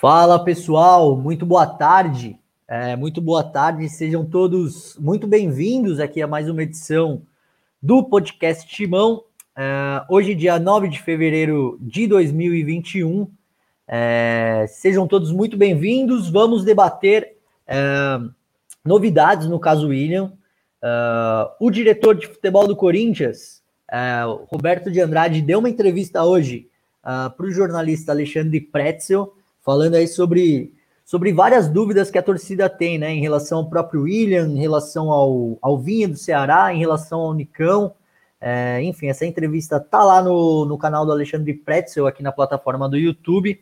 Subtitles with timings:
[0.00, 2.38] Fala pessoal, muito boa tarde.
[2.68, 7.22] É, muito boa tarde, sejam todos muito bem-vindos aqui a mais uma edição
[7.82, 9.24] do podcast Timão.
[9.56, 13.28] É, hoje, dia 9 de fevereiro de 2021.
[13.88, 16.30] É, sejam todos muito bem-vindos.
[16.30, 17.34] Vamos debater
[17.66, 18.20] é,
[18.84, 20.32] novidades no caso William.
[20.80, 20.88] É,
[21.58, 26.68] o diretor de futebol do Corinthians, é, Roberto de Andrade, deu uma entrevista hoje
[27.02, 29.32] para o jornalista Alexandre Pretzel,
[29.68, 30.72] falando aí sobre,
[31.04, 35.10] sobre várias dúvidas que a torcida tem, né, em relação ao próprio William, em relação
[35.10, 37.92] ao, ao Vinha do Ceará, em relação ao Nicão.
[38.40, 42.88] É, enfim, essa entrevista tá lá no, no canal do Alexandre Pretzel, aqui na plataforma
[42.88, 43.60] do YouTube.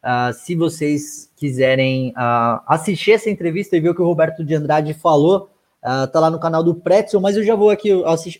[0.00, 4.54] Uh, se vocês quiserem uh, assistir essa entrevista e ver o que o Roberto de
[4.54, 5.50] Andrade falou,
[5.82, 7.90] uh, tá lá no canal do Pretzel, mas eu já vou aqui,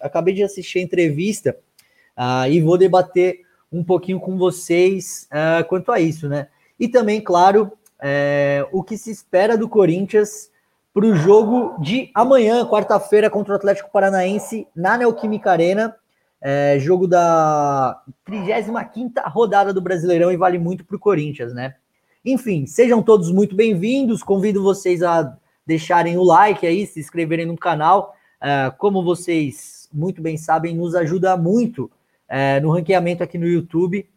[0.00, 1.56] acabei de assistir a entrevista
[2.48, 3.40] e vou debater
[3.72, 5.28] um pouquinho com vocês
[5.68, 6.48] quanto a isso, né?
[6.78, 10.50] E também, claro, é, o que se espera do Corinthians
[10.94, 15.94] para o jogo de amanhã, quarta-feira, contra o Atlético Paranaense, na Neoquímica Arena.
[16.40, 21.74] É, jogo da 35 rodada do Brasileirão e vale muito para o Corinthians, né?
[22.24, 24.22] Enfim, sejam todos muito bem-vindos.
[24.22, 25.36] Convido vocês a
[25.66, 28.14] deixarem o like aí, se inscreverem no canal.
[28.40, 31.90] É, como vocês muito bem sabem, nos ajuda muito
[32.28, 34.08] é, no ranqueamento aqui no YouTube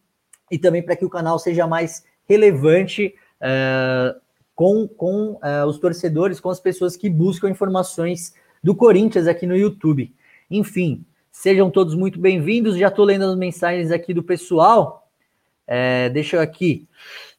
[0.50, 4.15] e também para que o canal seja mais relevante é,
[4.55, 9.55] com, com é, os torcedores, com as pessoas que buscam informações do Corinthians aqui no
[9.55, 10.15] YouTube.
[10.49, 12.77] Enfim, sejam todos muito bem-vindos.
[12.77, 15.09] Já estou lendo as mensagens aqui do pessoal.
[15.67, 16.88] É, deixa eu aqui,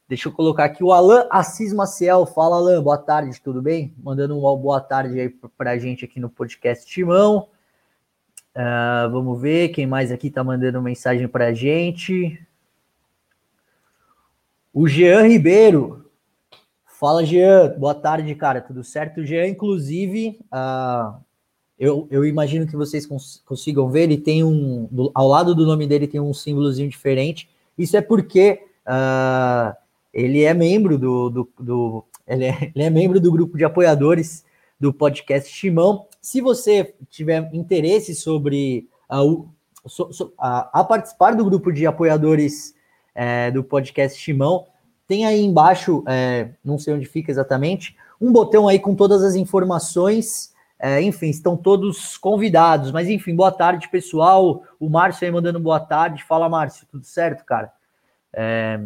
[0.07, 2.27] deixa eu colocar aqui o Alan Assis Maciel.
[2.27, 3.95] Fala, Alan, boa tarde, tudo bem?
[3.97, 7.47] Mandando uma boa tarde aí para a gente aqui no podcast Timão.
[8.55, 12.39] Uh, vamos ver quem mais aqui está mandando mensagem para a gente.
[14.73, 16.09] O Jean Ribeiro.
[16.99, 17.75] Fala, Jean.
[17.77, 18.59] Boa tarde, cara.
[18.59, 19.23] Tudo certo?
[19.23, 21.21] Jean, inclusive, uh,
[21.77, 24.87] eu, eu, imagino que vocês cons consigam ver, ele tem um.
[24.89, 27.47] Do, ao lado do nome dele tem um símbolozinho diferente.
[27.77, 29.75] Isso é porque uh,
[30.11, 31.29] ele é membro do.
[31.29, 34.43] do, do ele, é, ele é membro do grupo de apoiadores
[34.79, 36.07] do podcast Timão.
[36.19, 39.47] Se você tiver interesse sobre uh,
[39.85, 42.73] so, so, a participar do grupo de apoiadores
[43.13, 44.67] é, do podcast Timão.
[45.07, 49.35] Tem aí embaixo, é, não sei onde fica exatamente, um botão aí com todas as
[49.35, 50.53] informações.
[50.79, 52.91] É, enfim, estão todos convidados.
[52.91, 54.63] Mas enfim, boa tarde, pessoal.
[54.79, 56.23] O Márcio aí mandando boa tarde.
[56.23, 57.71] Fala, Márcio, tudo certo, cara?
[58.33, 58.81] É...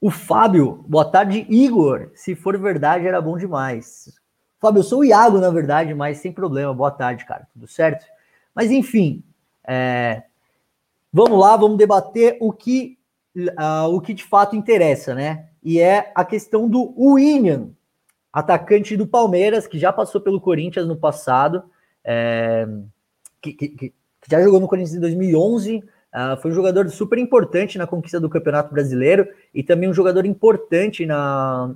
[0.00, 2.10] O Fábio, boa tarde, Igor.
[2.14, 4.18] Se for verdade, era bom demais.
[4.58, 6.72] Fábio, eu sou o Iago, na verdade, mas sem problema.
[6.72, 7.46] Boa tarde, cara.
[7.52, 8.06] Tudo certo?
[8.54, 9.22] Mas enfim,
[9.66, 10.22] é...
[11.12, 12.96] Vamos lá, vamos debater o que,
[13.36, 15.48] uh, o que de fato interessa, né?
[15.62, 17.70] E é a questão do William,
[18.32, 21.64] atacante do Palmeiras, que já passou pelo Corinthians no passado,
[22.04, 22.66] é,
[23.42, 23.94] que, que, que,
[24.30, 25.82] já jogou no Corinthians em 2011, uh,
[26.12, 30.24] ah, foi um jogador super importante na conquista do Campeonato Brasileiro e também um jogador
[30.24, 31.74] importante na,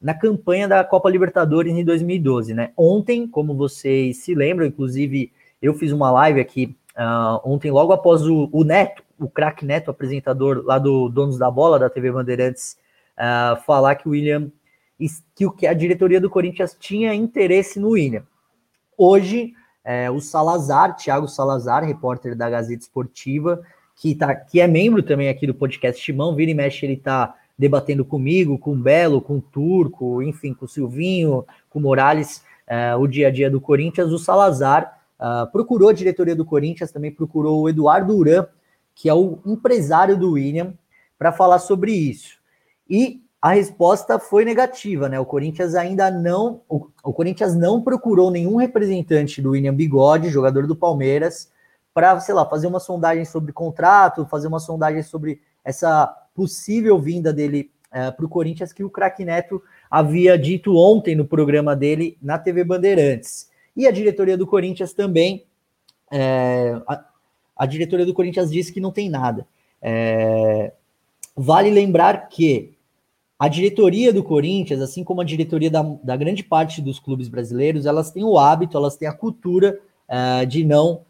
[0.00, 2.72] na campanha da Copa Libertadores em 2012, né?
[2.76, 8.22] Ontem, como vocês se lembram, inclusive eu fiz uma live aqui Uh, ontem, logo após
[8.22, 12.76] o, o Neto, o craque Neto, apresentador lá do Donos da Bola, da TV Bandeirantes,
[13.18, 14.50] uh, falar que o William,
[15.34, 18.22] que, que a diretoria do Corinthians tinha interesse no William.
[18.96, 19.52] Hoje,
[19.84, 23.60] é, o Salazar, Thiago Salazar, repórter da Gazeta Esportiva,
[23.96, 27.34] que, tá, que é membro também aqui do podcast Timão, vira e mexe, ele está
[27.56, 32.42] debatendo comigo, com o Belo, com o Turco, enfim, com o Silvinho, com o Morales,
[32.66, 36.92] é, o dia a dia do Corinthians, o Salazar Uh, procurou a diretoria do Corinthians,
[36.92, 38.46] também procurou o Eduardo Uran,
[38.94, 40.74] que é o empresário do William,
[41.18, 42.38] para falar sobre isso.
[42.90, 45.18] E a resposta foi negativa, né?
[45.18, 50.66] O Corinthians ainda não, o, o Corinthians não procurou nenhum representante do William Bigode, jogador
[50.66, 51.50] do Palmeiras,
[51.94, 57.32] para, sei lá, fazer uma sondagem sobre contrato, fazer uma sondagem sobre essa possível vinda
[57.32, 62.18] dele é, para o Corinthians, que o craque Neto havia dito ontem no programa dele
[62.20, 63.53] na TV Bandeirantes.
[63.76, 65.44] E a diretoria do Corinthians também.
[66.10, 67.04] É, a,
[67.56, 69.46] a, diretoria do Corinthians disse que não tem nada.
[69.82, 70.72] É,
[71.36, 72.74] vale lembrar que
[73.38, 77.84] a diretoria do Corinthians, assim como a diretoria da, da, grande parte dos clubes brasileiros,
[77.84, 81.02] elas têm o hábito, elas têm a cultura é, de não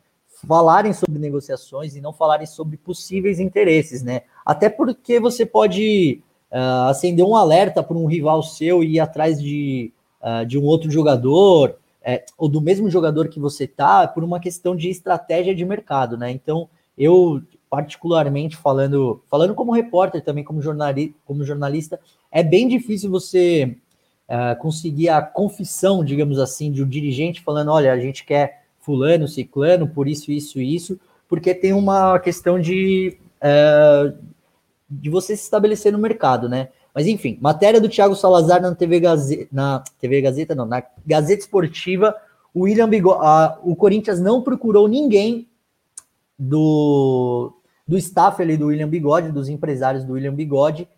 [0.47, 4.23] falarem sobre negociações e não falarem sobre possíveis interesses, né?
[4.45, 6.21] Até porque você pode
[6.51, 10.65] uh, acender um alerta para um rival seu e ir atrás de, uh, de um
[10.65, 15.55] outro jogador, é, ou do mesmo jogador que você tá, por uma questão de estratégia
[15.55, 16.31] de mercado, né?
[16.31, 21.99] Então, eu, particularmente falando, falando como repórter também, como, jornali, como jornalista,
[22.31, 23.79] é bem difícil você
[24.29, 29.27] uh, conseguir a confissão, digamos assim, de um dirigente falando, olha, a gente quer fulano,
[29.27, 34.15] ciclano, por isso, isso, isso, porque tem uma questão de, uh,
[34.91, 36.69] de você se estabelecer no mercado, né?
[36.95, 41.41] Mas enfim, matéria do Thiago Salazar na TV Gazeta, na TV Gazeta não, na Gazeta
[41.41, 42.15] Esportiva,
[42.55, 45.49] o William Bigode, uh, o Corinthians não procurou ninguém
[46.39, 47.53] do,
[47.87, 50.89] do staff ali do William Bigode, dos empresários do William Bigode,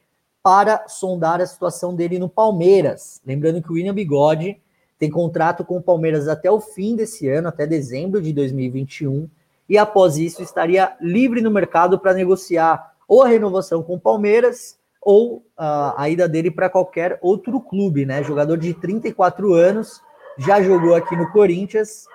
[0.42, 3.20] para sondar a situação dele no Palmeiras.
[3.26, 4.60] Lembrando que o William Bigode
[4.98, 9.28] tem contrato com o Palmeiras até o fim desse ano, até dezembro de 2021,
[9.68, 14.78] e após isso estaria livre no mercado para negociar ou a renovação com o Palmeiras
[15.06, 18.24] ou uh, a ida dele para qualquer outro clube, né?
[18.24, 20.02] Jogador de 34 anos,
[20.36, 22.06] já jogou aqui no Corinthians.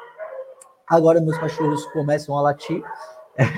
[0.90, 2.84] Agora meus cachorros começam a latir.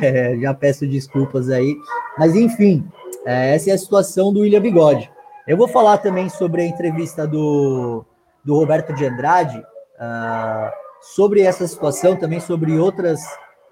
[0.01, 1.75] É, já peço desculpas aí.
[2.17, 2.87] Mas enfim,
[3.25, 5.11] é, essa é a situação do William Bigode.
[5.47, 8.05] Eu vou falar também sobre a entrevista do,
[8.45, 10.71] do Roberto de Andrade, uh,
[11.01, 13.19] sobre essa situação, também sobre outras,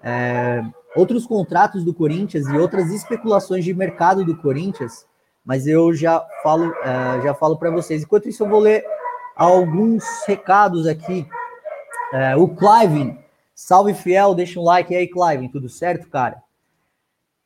[0.02, 0.60] é,
[0.96, 5.06] outros contratos do Corinthians e outras especulações de mercado do Corinthians
[5.44, 8.02] mas eu já falo, uh, já falo para vocês.
[8.02, 8.84] Enquanto isso, eu vou ler
[9.36, 11.26] alguns recados aqui.
[12.12, 13.18] Uh, o Clive,
[13.54, 16.42] salve fiel, deixa um like aí, Clive, tudo certo, cara?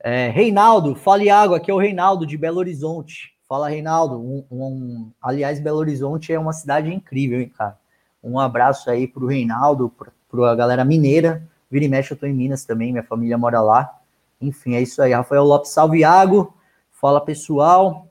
[0.01, 3.35] É, Reinaldo, fala Iago, aqui é o Reinaldo de Belo Horizonte.
[3.49, 4.21] Fala, Reinaldo.
[4.21, 7.79] Um, um, aliás, Belo Horizonte é uma cidade incrível, hein, cara?
[8.23, 9.93] Um abraço aí pro Reinaldo,
[10.29, 11.47] para a galera mineira.
[11.71, 13.99] Vira e mexe, eu tô em Minas também, minha família mora lá.
[14.41, 15.13] Enfim, é isso aí.
[15.13, 16.53] Rafael Lopes, salve Iago.
[16.99, 18.11] Fala pessoal.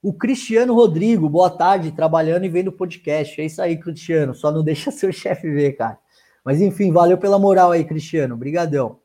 [0.00, 3.40] O Cristiano Rodrigo, boa tarde, trabalhando e vendo podcast.
[3.40, 4.34] É isso aí, Cristiano.
[4.36, 5.98] Só não deixa seu chefe ver, cara.
[6.44, 8.36] Mas enfim, valeu pela moral aí, Cristiano.
[8.36, 9.00] Obrigadão.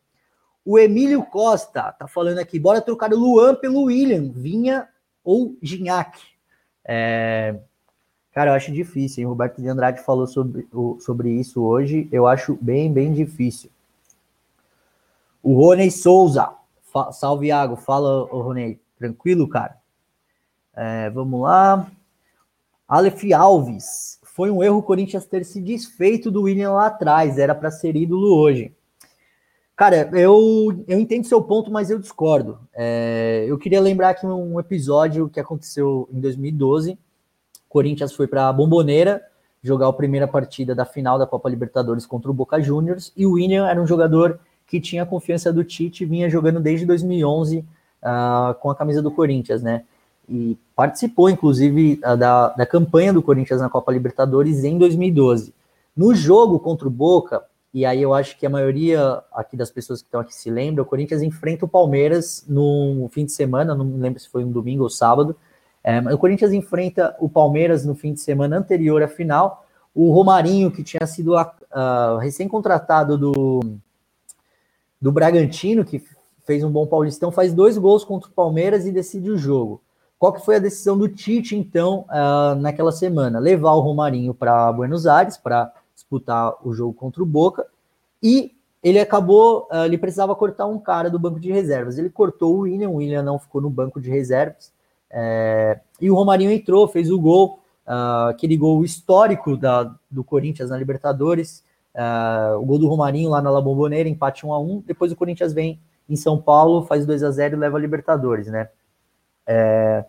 [0.64, 4.88] O Emílio Costa tá falando aqui, bora trocar o Luan pelo William, Vinha
[5.24, 6.20] ou Ginhac.
[6.86, 7.60] É...
[8.32, 9.26] Cara, eu acho difícil, hein?
[9.26, 10.68] O Roberto de Andrade falou sobre,
[11.00, 12.08] sobre isso hoje.
[12.12, 13.72] Eu acho bem, bem difícil.
[15.42, 16.61] O Rony Souza,
[16.92, 17.76] Fa Salve, Iago.
[17.76, 18.80] Fala, Ronei.
[18.98, 19.78] Tranquilo, cara?
[20.76, 21.90] É, vamos lá.
[22.88, 24.20] Aleph Alves.
[24.24, 27.38] Foi um erro o Corinthians ter se desfeito do William lá atrás.
[27.38, 28.76] Era para ser ídolo hoje.
[29.76, 32.60] Cara, eu, eu entendo seu ponto, mas eu discordo.
[32.74, 36.92] É, eu queria lembrar aqui um episódio que aconteceu em 2012.
[36.92, 36.98] O
[37.68, 39.22] Corinthians foi para a Bomboneira
[39.64, 43.34] jogar a primeira partida da final da Copa Libertadores contra o Boca Juniors e o
[43.34, 44.40] William era um jogador
[44.72, 47.66] que tinha a confiança do Tite, vinha jogando desde 2011 uh,
[48.02, 49.84] ah, com a camisa do Corinthians, né?
[50.30, 55.54] E participou, inclusive, uh, da, da campanha do Corinthians na Copa Libertadores em 2012.
[55.94, 60.02] No jogo contra o Boca, e aí eu acho que a maioria aqui das pessoas
[60.02, 63.98] que estão aqui se lembra, o Corinthians enfrenta o Palmeiras no fim de semana, não
[63.98, 65.36] lembro se foi um domingo ou sábado,
[65.84, 69.66] é, o Corinthians enfrenta o Palmeiras no fim de semana anterior à final.
[69.94, 73.60] O Romarinho, que tinha sido uh, recém-contratado do,
[75.02, 76.04] do Bragantino, que
[76.46, 79.82] fez um bom Paulistão, faz dois gols contra o Palmeiras e decide o jogo.
[80.20, 83.40] Qual que foi a decisão do Tite, então, uh, naquela semana?
[83.40, 87.66] Levar o Romarinho para Buenos Aires para disputar o jogo contra o Boca
[88.22, 88.52] e
[88.84, 91.98] ele acabou, uh, ele precisava cortar um cara do banco de reservas.
[91.98, 94.72] Ele cortou o William, o William não ficou no banco de reservas.
[95.10, 100.70] É, e o Romarinho entrou, fez o gol, uh, aquele gol histórico da, do Corinthians
[100.70, 101.64] na Libertadores.
[101.96, 105.16] Uh, o gol do Romarinho lá na La Bombonera, empate 1 a 1 Depois o
[105.16, 108.70] Corinthians vem em São Paulo, faz 2 a 0 e leva a Libertadores, né?
[109.46, 110.06] É,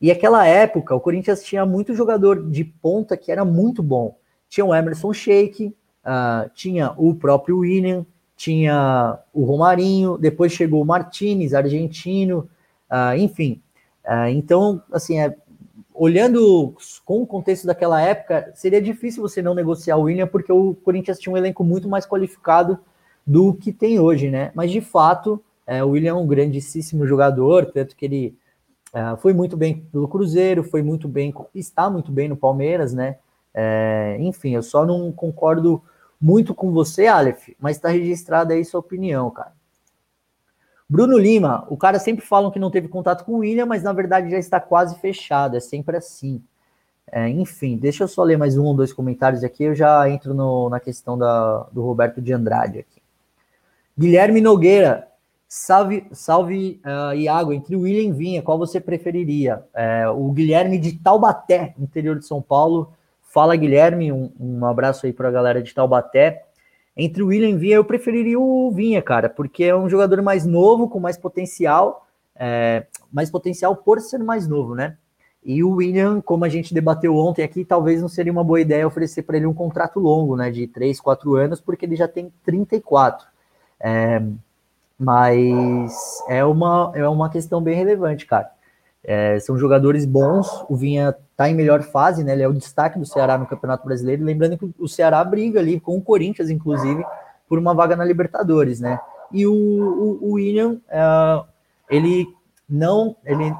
[0.00, 4.16] e aquela época, o Corinthians tinha muito jogador de ponta que era muito bom.
[4.48, 8.04] Tinha o Emerson Sheik, uh, tinha o próprio William,
[8.36, 12.48] tinha o Romarinho, depois chegou o Martinez, argentino,
[12.90, 13.62] uh, enfim.
[14.30, 15.36] Então, assim, é,
[15.96, 16.74] olhando
[17.04, 21.18] com o contexto daquela época, seria difícil você não negociar o William, porque o Corinthians
[21.18, 22.78] tinha um elenco muito mais qualificado
[23.26, 24.52] do que tem hoje, né?
[24.54, 28.38] Mas de fato, é, o William é um grandíssimo jogador, tanto que ele
[28.92, 33.16] é, foi muito bem pelo Cruzeiro, foi muito bem, está muito bem no Palmeiras, né?
[33.52, 35.82] É, enfim, eu só não concordo
[36.20, 39.55] muito com você, Aleph, mas está registrada aí sua opinião, cara.
[40.88, 43.92] Bruno Lima, o cara sempre falam que não teve contato com o William, mas na
[43.92, 46.42] verdade já está quase fechado, é sempre assim.
[47.10, 50.34] É, enfim, deixa eu só ler mais um ou dois comentários aqui, eu já entro
[50.34, 53.02] no, na questão da, do Roberto de Andrade aqui.
[53.98, 55.08] Guilherme Nogueira,
[55.48, 59.64] salve, salve uh, Iago, entre o William e Vinha, qual você preferiria?
[59.74, 62.92] É, o Guilherme de Taubaté, interior de São Paulo.
[63.22, 66.44] Fala, Guilherme, um, um abraço aí para a galera de Taubaté.
[66.96, 70.22] Entre o William e o Vinha, eu preferiria o Vinha, cara, porque é um jogador
[70.22, 74.96] mais novo, com mais potencial, é, mais potencial por ser mais novo, né?
[75.44, 78.86] E o William, como a gente debateu ontem aqui, talvez não seria uma boa ideia
[78.86, 82.32] oferecer para ele um contrato longo, né, de 3, 4 anos, porque ele já tem
[82.44, 83.26] 34.
[83.78, 84.20] É,
[84.98, 88.50] mas é uma, é uma questão bem relevante, cara.
[89.04, 92.32] É, são jogadores bons, o Vinha está em melhor fase, né?
[92.32, 94.24] Ele é o destaque do Ceará no Campeonato Brasileiro.
[94.24, 97.04] Lembrando que o Ceará briga ali com o Corinthians, inclusive,
[97.46, 98.98] por uma vaga na Libertadores, né?
[99.30, 101.44] E o, o, o William, é,
[101.90, 102.26] ele
[102.66, 103.52] não, ele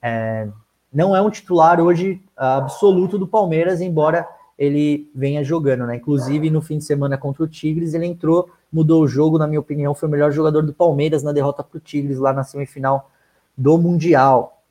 [0.00, 0.48] é,
[0.90, 4.26] não é um titular hoje absoluto do Palmeiras, embora
[4.58, 5.96] ele venha jogando, né?
[5.96, 9.60] Inclusive no fim de semana contra o Tigres, ele entrou, mudou o jogo, na minha
[9.60, 13.10] opinião, foi o melhor jogador do Palmeiras na derrota para o Tigres lá na semifinal
[13.54, 14.62] do Mundial.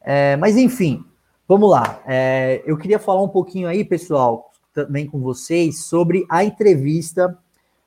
[0.00, 1.04] É, mas enfim,
[1.50, 2.00] vamos lá.
[2.06, 7.36] É, eu queria falar um pouquinho aí, pessoal, também com vocês, sobre a entrevista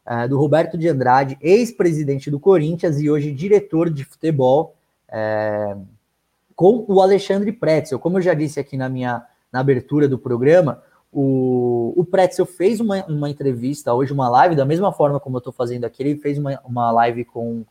[0.06, 4.76] é, do Roberto de Andrade, ex-presidente do Corinthians e hoje diretor de futebol,
[5.10, 5.78] é,
[6.54, 8.00] com o Alexandre Pretzel.
[8.00, 12.82] Como eu já disse aqui na minha na abertura do programa, o, o Pretzel fez
[12.82, 16.18] uma, uma entrevista hoje, uma live, da mesma forma como eu estou fazendo aqui, ele
[16.18, 17.64] fez uma, uma live com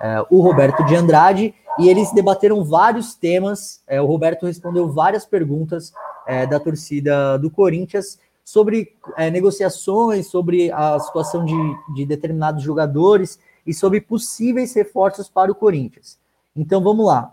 [0.00, 3.82] é, o Roberto de Andrade e eles debateram vários temas.
[3.86, 5.92] É, o Roberto respondeu várias perguntas
[6.26, 11.54] é, da torcida do Corinthians sobre é, negociações, sobre a situação de,
[11.94, 16.18] de determinados jogadores e sobre possíveis reforços para o Corinthians.
[16.56, 17.32] Então vamos lá.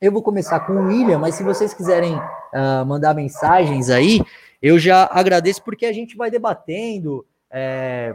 [0.00, 4.20] Eu vou começar com o William, mas se vocês quiserem uh, mandar mensagens aí,
[4.62, 7.26] eu já agradeço porque a gente vai debatendo.
[7.50, 8.14] É,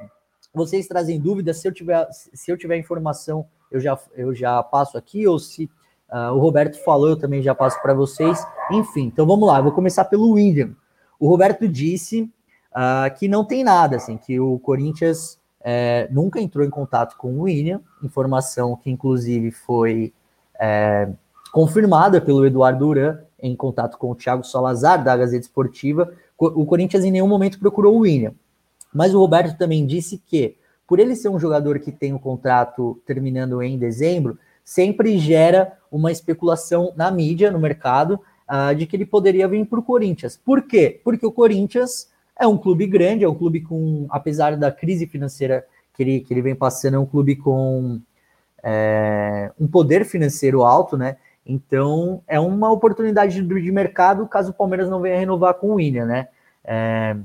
[0.54, 1.58] vocês trazem dúvidas.
[1.58, 5.70] Se eu tiver, se eu tiver informação eu já, eu já passo aqui, ou se
[6.12, 8.46] uh, o Roberto falou, eu também já passo para vocês.
[8.72, 10.72] Enfim, então vamos lá, eu vou começar pelo William.
[11.20, 12.22] O Roberto disse
[12.72, 17.34] uh, que não tem nada, assim, que o Corinthians é, nunca entrou em contato com
[17.34, 20.14] o William, informação que inclusive foi
[20.60, 21.10] é,
[21.52, 26.14] confirmada pelo Eduardo Duran em contato com o Thiago Salazar, da Gazeta Esportiva.
[26.38, 28.34] O Corinthians em nenhum momento procurou o William.
[28.94, 30.58] Mas o Roberto também disse que
[30.90, 36.12] por ele ser um jogador que tem o contrato terminando em dezembro, sempre gera uma
[36.12, 38.20] especulação na mídia, no mercado,
[38.50, 40.36] uh, de que ele poderia vir para o Corinthians.
[40.36, 41.00] Por quê?
[41.04, 45.64] Porque o Corinthians é um clube grande, é um clube com, apesar da crise financeira
[45.94, 48.02] que ele, que ele vem passando, é um clube com
[48.64, 51.18] é, um poder financeiro alto, né?
[51.46, 55.76] Então é uma oportunidade de, de mercado caso o Palmeiras não venha renovar com o
[55.76, 56.30] William, né?
[56.64, 57.16] É,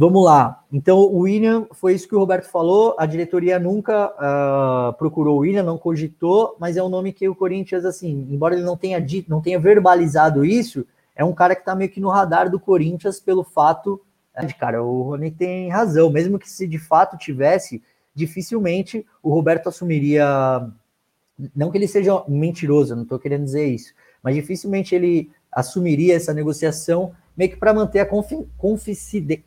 [0.00, 0.62] Vamos lá.
[0.72, 2.94] Então, o William, foi isso que o Roberto falou.
[2.96, 7.34] A diretoria nunca uh, procurou o William, não cogitou, mas é um nome que o
[7.34, 10.86] Corinthians, assim, embora ele não tenha dito, não tenha verbalizado isso,
[11.16, 14.00] é um cara que está meio que no radar do Corinthians pelo fato
[14.40, 16.10] de, né, cara, o Rony tem razão.
[16.10, 17.82] Mesmo que se de fato tivesse,
[18.14, 20.70] dificilmente o Roberto assumiria.
[21.54, 26.34] Não que ele seja mentiroso, não estou querendo dizer isso, mas dificilmente ele assumiria essa
[26.34, 28.44] negociação meio que para manter a confi,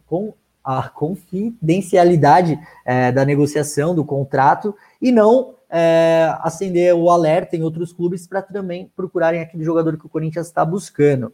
[0.08, 0.34] com,
[0.64, 7.92] a confidencialidade é, da negociação, do contrato, e não é, acender o alerta em outros
[7.92, 11.34] clubes para também procurarem aquele jogador que o Corinthians está buscando.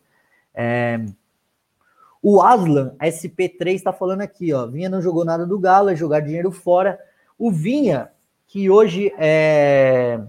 [0.54, 1.00] É,
[2.24, 4.66] o Aslan, SP3, está falando aqui, ó.
[4.66, 7.00] Vinha não jogou nada do Galo, é jogar dinheiro fora.
[7.38, 8.10] O Vinha,
[8.48, 10.20] que hoje é.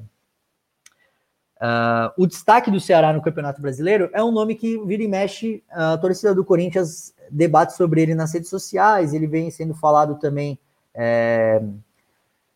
[1.61, 5.63] Uh, o destaque do Ceará no Campeonato Brasileiro é um nome que vira e mexe,
[5.71, 10.59] a torcida do Corinthians debate sobre ele nas redes sociais, ele vem sendo falado também
[10.95, 11.61] é,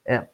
[0.05, 0.27] é,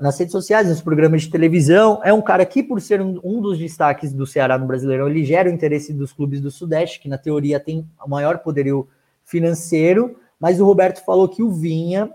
[0.00, 2.00] nas redes sociais, nos programas de televisão.
[2.04, 5.24] É um cara que, por ser um, um, dos destaques do Ceará no Brasileirão, ele
[5.24, 8.88] gera o interesse dos clubes do Sudeste, que na teoria tem o maior poderio
[9.24, 12.10] financeiro, mas o Roberto falou que o Vinha,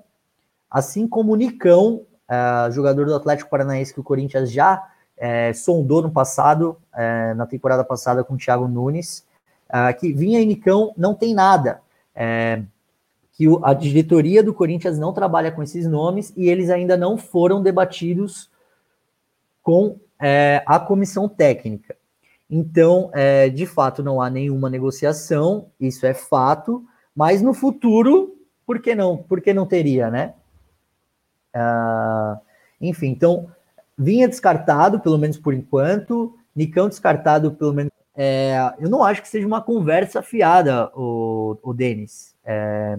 [0.70, 4.82] assim como o Nicão, é, jogador do Atlético Paranaense que o Corinthians já
[5.24, 9.26] é, sondou no passado, é, na temporada passada com o Thiago Nunes,
[9.70, 11.80] uh, que Vinha e Nicão não tem nada.
[12.14, 12.62] É,
[13.32, 17.18] que o, a diretoria do Corinthians não trabalha com esses nomes e eles ainda não
[17.18, 18.52] foram debatidos
[19.62, 21.96] com é, a comissão técnica.
[22.50, 26.84] Então, é, de fato, não há nenhuma negociação, isso é fato,
[27.16, 29.16] mas no futuro, por que não?
[29.16, 30.34] Por que não teria, né?
[31.56, 32.38] Uh,
[32.82, 33.50] enfim, então,
[33.98, 39.28] vinha descartado, pelo menos por enquanto, Nicão descartado, pelo menos é, eu não acho que
[39.28, 42.36] seja uma conversa fiada, o, o Denis.
[42.46, 42.98] É,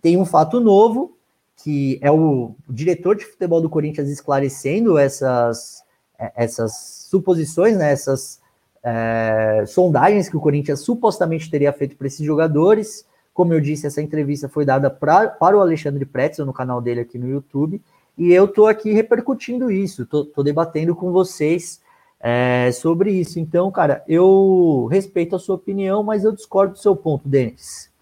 [0.00, 1.16] tem um fato novo,
[1.56, 5.82] que é o, diretor de futebol do Corinthians esclarecendo essas,
[6.18, 8.40] é, essas suposições, né, essas
[8.82, 14.00] é, sondagens que o Corinthians supostamente teria feito para esses jogadores, Como eu disse, essa
[14.00, 17.82] entrevista foi dada pra, para o Alexandre Pretzel no canal dele aqui no YouTube.
[18.16, 21.82] E eu estou aqui repercutindo isso, estou debatendo com vocês
[22.20, 23.38] é, sobre isso.
[23.38, 27.92] Então, cara, eu respeito a sua opinião, mas eu discordo do seu ponto, Denis.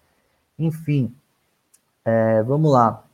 [0.57, 1.13] Enfim,
[2.05, 3.05] é, vamos lá.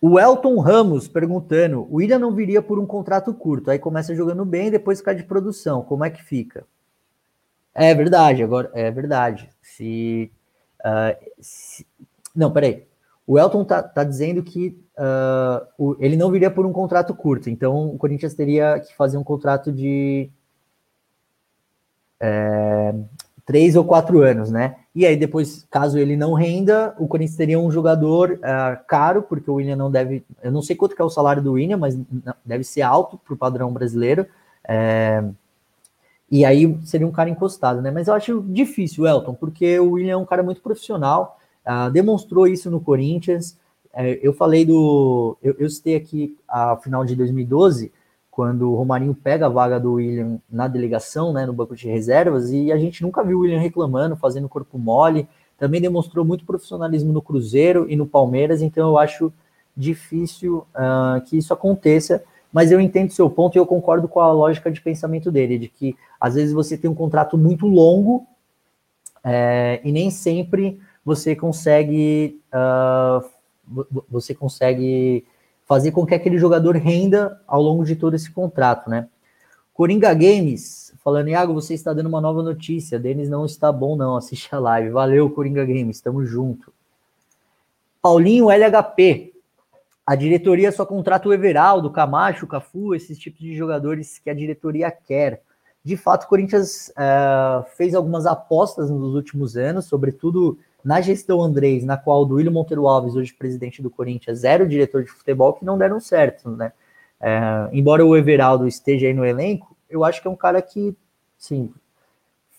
[0.00, 4.44] O Elton Ramos perguntando: o William não viria por um contrato curto, aí começa jogando
[4.44, 5.82] bem, depois cai de produção.
[5.82, 6.66] Como é que fica?
[7.74, 9.50] É verdade, agora é verdade.
[9.60, 10.30] Se,
[10.80, 11.86] uh, se
[12.34, 12.86] não, peraí.
[13.26, 17.48] O Elton tá, tá dizendo que uh, o, ele não viria por um contrato curto,
[17.48, 20.30] então o Corinthians teria que fazer um contrato de
[22.20, 22.94] é,
[23.44, 24.76] três ou quatro anos, né?
[24.94, 29.50] E aí depois, caso ele não renda, o Corinthians teria um jogador uh, caro, porque
[29.50, 31.98] o William não deve, eu não sei quanto é o salário do William, mas
[32.44, 34.26] deve ser alto para o padrão brasileiro.
[34.66, 35.22] É,
[36.30, 37.90] e aí seria um cara encostado, né?
[37.90, 42.46] Mas eu acho difícil, Elton, porque o William é um cara muito profissional, uh, demonstrou
[42.46, 43.58] isso no Corinthians.
[43.92, 45.36] Uh, eu falei do.
[45.42, 47.92] Eu, eu citei aqui a final de 2012,
[48.30, 52.50] quando o Romarinho pega a vaga do William na delegação, né, no banco de reservas,
[52.50, 55.28] e a gente nunca viu o William reclamando, fazendo corpo mole.
[55.56, 59.32] Também demonstrou muito profissionalismo no Cruzeiro e no Palmeiras, então eu acho
[59.76, 62.22] difícil uh, que isso aconteça
[62.54, 65.68] mas eu entendo seu ponto e eu concordo com a lógica de pensamento dele, de
[65.68, 68.24] que às vezes você tem um contrato muito longo
[69.24, 73.28] é, e nem sempre você consegue uh,
[74.08, 75.26] você consegue
[75.66, 79.08] fazer com que aquele jogador renda ao longo de todo esse contrato, né?
[79.72, 82.98] Coringa Games, falando, Iago, você está dando uma nova notícia.
[82.98, 84.16] Denis não está bom, não.
[84.16, 84.90] Assiste a live.
[84.90, 86.72] Valeu, Coringa Games, estamos junto.
[88.00, 89.32] Paulinho LHP,
[90.06, 94.90] a diretoria só contrata o Everaldo, Camacho, Cafu, esses tipos de jogadores que a diretoria
[94.90, 95.42] quer.
[95.82, 101.84] De fato, o Corinthians uh, fez algumas apostas nos últimos anos, sobretudo na gestão Andrés,
[101.84, 105.54] na qual o Duílio Monteiro Alves, hoje presidente do Corinthians, era o diretor de futebol,
[105.54, 106.72] que não deram certo, né?
[107.20, 110.94] Uh, embora o Everaldo esteja aí no elenco, eu acho que é um cara que,
[111.38, 111.72] sim,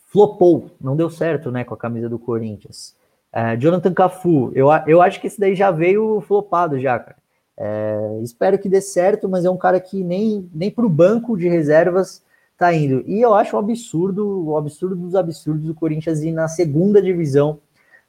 [0.07, 2.95] flopou, não deu certo, né, com a camisa do Corinthians.
[3.31, 7.17] Uh, Jonathan Cafu, eu, eu acho que esse daí já veio flopado já, cara.
[7.57, 11.37] É, espero que dê certo, mas é um cara que nem, nem para o banco
[11.37, 12.21] de reservas
[12.57, 13.03] tá indo.
[13.07, 17.59] E eu acho um absurdo, um absurdo dos absurdos, o Corinthians ir na segunda divisão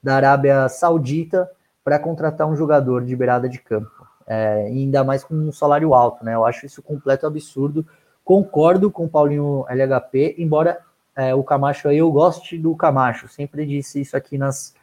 [0.07, 1.51] da Arábia Saudita
[1.83, 4.07] para contratar um jogador de beirada de campo.
[4.25, 6.37] É, ainda mais com um salário alto, né?
[6.37, 7.85] Eu acho isso completo absurdo.
[8.25, 10.79] Concordo com o Paulinho LHP, embora
[11.17, 14.75] é, o Camacho aí eu goste do Camacho, sempre disse isso aqui nas,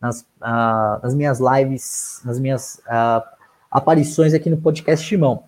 [0.00, 3.22] nas, uh, nas minhas lives, nas minhas uh,
[3.70, 5.44] aparições aqui no podcast Timão.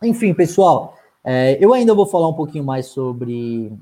[0.00, 3.72] Enfim, pessoal, é, eu ainda vou falar um pouquinho mais sobre.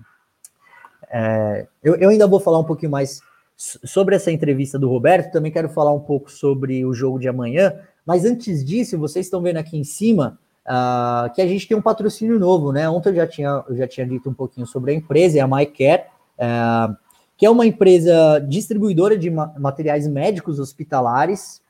[1.11, 3.21] É, eu, eu, ainda vou falar um pouquinho mais
[3.57, 5.33] sobre essa entrevista do Roberto.
[5.33, 7.73] Também quero falar um pouco sobre o jogo de amanhã.
[8.05, 11.83] Mas antes disso, vocês estão vendo aqui em cima uh, que a gente tem um
[11.83, 12.89] patrocínio novo, né?
[12.89, 15.49] Ontem eu já tinha, eu já tinha dito um pouquinho sobre a empresa, é a
[15.49, 16.05] MyCare,
[16.39, 16.97] uh,
[17.37, 21.63] que é uma empresa distribuidora de ma materiais médicos hospitalares.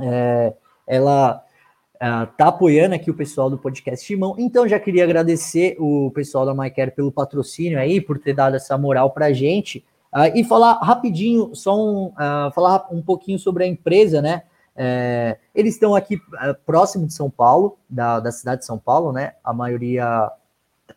[0.00, 0.52] É,
[0.86, 1.42] ela
[1.96, 4.34] uh, tá apoiando aqui o pessoal do podcast Timão.
[4.38, 8.76] Então já queria agradecer o pessoal da MyCare pelo patrocínio aí, por ter dado essa
[8.76, 9.84] moral pra gente.
[10.16, 14.44] Uh, e falar rapidinho, só um, uh, falar um pouquinho sobre a empresa, né?
[14.74, 19.12] É, eles estão aqui uh, próximo de São Paulo, da, da cidade de São Paulo,
[19.12, 19.34] né?
[19.44, 20.30] A maioria,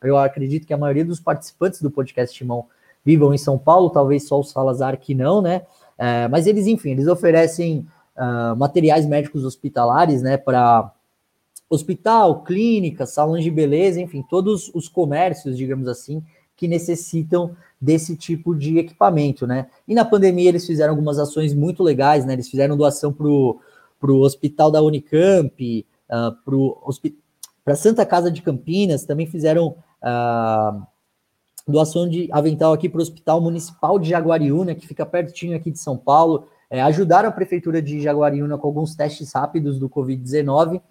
[0.01, 2.67] eu acredito que a maioria dos participantes do podcast Timão
[3.03, 5.63] vivam em São Paulo, talvez só o Salazar que não, né?
[5.97, 7.85] É, mas eles, enfim, eles oferecem
[8.57, 10.91] materiais médicos hospitalares, né, para
[11.69, 16.21] hospital, clínica, salões de beleza, enfim, todos os comércios, digamos assim,
[16.59, 19.67] que necessitam desse tipo de equipamento, né?
[19.87, 22.33] E na pandemia eles fizeram algumas ações muito legais, né?
[22.33, 26.75] Eles fizeram doação para o hospital da Unicamp, uh,
[27.63, 30.85] para a Santa Casa de Campinas, também fizeram uh,
[31.65, 35.79] doação de avental aqui para o Hospital Municipal de Jaguariúna, que fica pertinho aqui de
[35.79, 40.81] São Paulo é, ajudaram a prefeitura de Jaguariúna com alguns testes rápidos do Covid-19,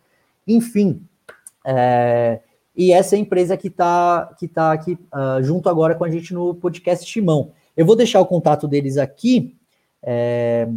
[0.46, 1.02] enfim.
[1.64, 2.40] É,
[2.79, 6.11] e essa é a empresa que está que tá aqui uh, junto agora com a
[6.11, 7.51] gente no podcast Timão.
[7.77, 9.57] Eu vou deixar o contato deles aqui.
[10.01, 10.69] É,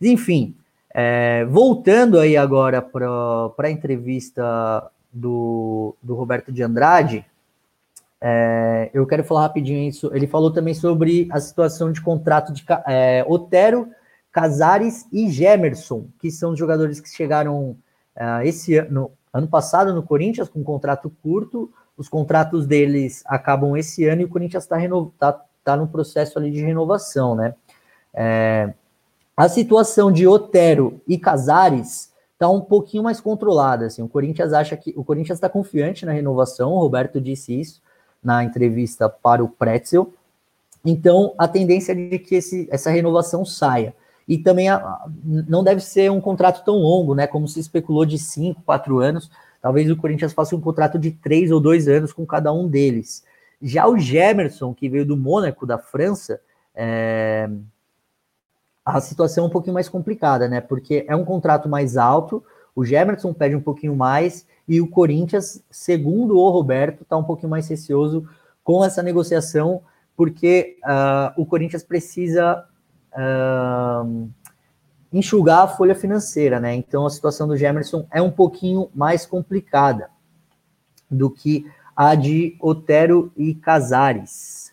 [0.00, 0.56] Enfim,
[0.92, 7.24] é, voltando aí agora para a entrevista do, do Roberto de Andrade,
[8.20, 10.10] é, eu quero falar rapidinho isso.
[10.14, 13.88] Ele falou também sobre a situação de contrato de é, Otero,
[14.32, 17.76] Casares e Gemerson, que são os jogadores que chegaram
[18.14, 21.70] é, esse ano, ano passado no Corinthians com um contrato curto.
[21.96, 24.76] Os contratos deles acabam esse ano e o Corinthians está
[25.18, 27.54] tá, tá no processo ali de renovação, né?
[28.12, 28.72] É,
[29.36, 33.86] a situação de Otero e Casares está um pouquinho mais controlada.
[33.86, 36.72] Assim, o Corinthians acha que o Corinthians está confiante na renovação.
[36.72, 37.82] O Roberto disse isso
[38.26, 40.12] na entrevista para o Pretzel.
[40.84, 43.94] Então, a tendência é de que esse, essa renovação saia.
[44.26, 47.28] E também a, não deve ser um contrato tão longo, né?
[47.28, 49.30] Como se especulou de cinco, quatro anos.
[49.62, 53.24] Talvez o Corinthians faça um contrato de três ou dois anos com cada um deles.
[53.62, 56.40] Já o Gemerson, que veio do Mônaco, da França,
[56.74, 57.48] é,
[58.84, 60.60] a situação é um pouquinho mais complicada, né?
[60.60, 62.42] Porque é um contrato mais alto,
[62.76, 67.48] o Gemerson pede um pouquinho mais e o Corinthians, segundo o Roberto, está um pouquinho
[67.48, 68.28] mais receoso
[68.62, 69.80] com essa negociação,
[70.14, 72.66] porque uh, o Corinthians precisa
[73.12, 74.28] uh,
[75.10, 76.74] enxugar a folha financeira, né?
[76.74, 80.10] Então a situação do Gemerson é um pouquinho mais complicada
[81.10, 81.64] do que
[81.96, 84.65] a de Otero e Casares.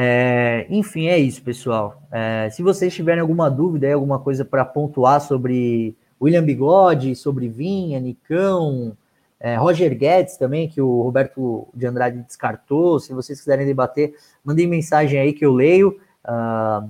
[0.00, 2.00] É, enfim, é isso, pessoal.
[2.12, 7.98] É, se vocês tiverem alguma dúvida, alguma coisa para pontuar sobre William Bigode, sobre Vinha,
[7.98, 8.96] Nicão,
[9.40, 13.00] é, Roger Guedes também, que o Roberto de Andrade descartou.
[13.00, 16.88] Se vocês quiserem debater, mandem mensagem aí que eu leio uh,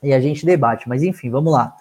[0.00, 0.88] e a gente debate.
[0.88, 1.74] Mas enfim, vamos lá.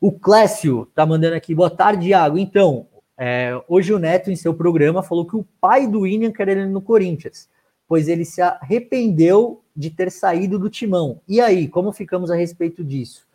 [0.00, 2.38] O Clécio tá mandando aqui, boa tarde, Iago.
[2.38, 2.86] Então,
[3.18, 6.64] é, hoje o Neto, em seu programa, falou que o pai do William quer ele
[6.64, 7.46] no Corinthians,
[7.88, 11.20] pois ele se arrependeu de ter saído do timão.
[11.26, 13.26] E aí, como ficamos a respeito disso?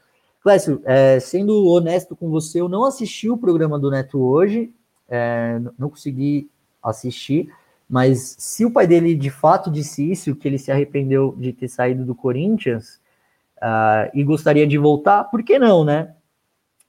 [0.42, 4.72] Clécio, é, sendo honesto com você, eu não assisti o programa do Neto hoje,
[5.10, 6.50] é, não consegui
[6.82, 7.50] assistir,
[7.90, 11.68] mas se o pai dele de fato disse isso, que ele se arrependeu de ter
[11.68, 13.00] saído do Corinthians
[13.58, 16.14] uh, e gostaria de voltar, por que não, né?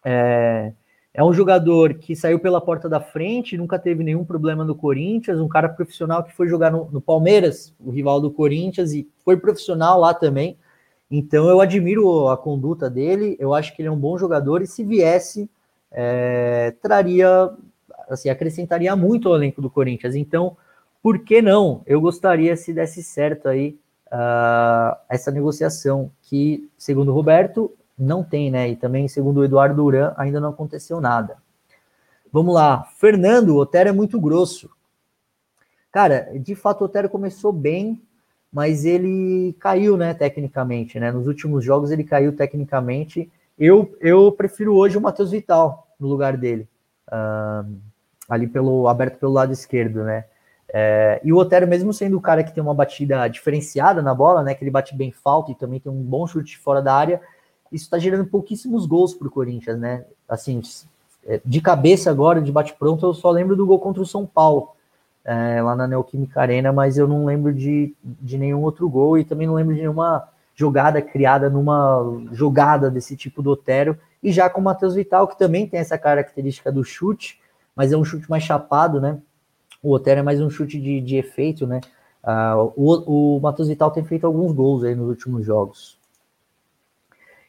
[0.04, 0.72] É,
[1.14, 5.38] é um jogador que saiu pela porta da frente, nunca teve nenhum problema no Corinthians,
[5.38, 9.36] um cara profissional que foi jogar no, no Palmeiras, o rival do Corinthians, e foi
[9.36, 10.58] profissional lá também.
[11.08, 14.66] Então eu admiro a conduta dele, eu acho que ele é um bom jogador e
[14.66, 15.48] se viesse,
[15.92, 17.48] é, traria,
[18.10, 20.16] assim, acrescentaria muito ao elenco do Corinthians.
[20.16, 20.56] Então,
[21.00, 21.82] por que não?
[21.86, 28.50] Eu gostaria se desse certo aí uh, essa negociação, que, segundo o Roberto, não tem,
[28.50, 28.68] né?
[28.68, 31.36] E também, segundo o Eduardo Duran, ainda não aconteceu nada.
[32.32, 32.84] Vamos lá.
[32.96, 34.68] Fernando, o Otero é muito grosso.
[35.92, 38.02] Cara, de fato, o Otero começou bem,
[38.52, 41.12] mas ele caiu, né, tecnicamente, né?
[41.12, 43.30] Nos últimos jogos ele caiu tecnicamente.
[43.56, 46.68] Eu, eu prefiro hoje o Matheus Vital no lugar dele,
[47.08, 47.72] uh,
[48.28, 50.24] ali pelo aberto pelo lado esquerdo, né?
[50.76, 54.42] É, e o Otero, mesmo sendo o cara que tem uma batida diferenciada na bola,
[54.42, 54.56] né?
[54.56, 57.20] Que ele bate bem falta e também tem um bom chute fora da área,
[57.74, 60.04] isso está gerando pouquíssimos gols para o Corinthians, né?
[60.28, 60.62] Assim,
[61.44, 64.70] de cabeça agora, de bate-pronto, eu só lembro do gol contra o São Paulo
[65.24, 69.24] é, lá na Neoquímica Arena, mas eu não lembro de, de nenhum outro gol e
[69.24, 74.48] também não lembro de nenhuma jogada criada numa jogada desse tipo do Otero, e já
[74.48, 77.40] com o Matheus Vital, que também tem essa característica do chute,
[77.74, 79.18] mas é um chute mais chapado, né?
[79.82, 81.80] O Otero é mais um chute de, de efeito, né?
[82.22, 85.98] Uh, o o Matheus Vital tem feito alguns gols aí nos últimos jogos.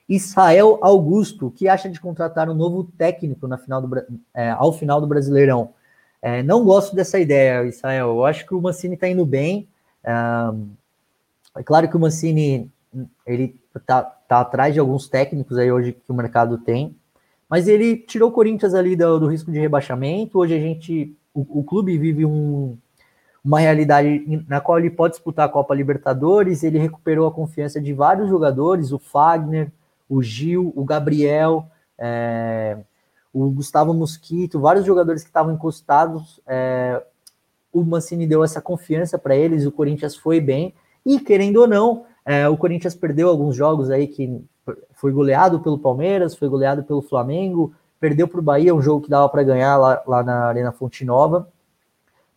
[0.08, 5.02] Israel Augusto, que acha de contratar um novo técnico na final do, é, ao final
[5.02, 5.74] do Brasileirão?
[6.22, 8.10] É, não gosto dessa ideia, Israel.
[8.10, 9.68] Eu acho que o Mancini está indo bem.
[10.04, 12.72] É, claro que o Mancini
[13.26, 16.96] ele tá, tá atrás de alguns técnicos aí hoje que o mercado tem,
[17.50, 20.40] mas ele tirou o Corinthians ali do, do risco de rebaixamento.
[20.40, 22.78] Hoje a gente, o, o clube vive um,
[23.44, 26.64] uma realidade na qual ele pode disputar a Copa Libertadores.
[26.64, 29.72] Ele recuperou a confiança de vários jogadores, o Fagner,
[30.10, 31.68] o Gil, o Gabriel.
[31.98, 32.78] É,
[33.36, 37.04] o Gustavo Mosquito, vários jogadores que estavam encostados, é,
[37.70, 40.74] o Mancini deu essa confiança para eles, o Corinthians foi bem,
[41.06, 44.42] e querendo ou não, é, o Corinthians perdeu alguns jogos aí que
[44.94, 49.10] foi goleado pelo Palmeiras, foi goleado pelo Flamengo, perdeu para o Bahia, um jogo que
[49.10, 51.50] dava para ganhar lá, lá na Arena Fonte Nova,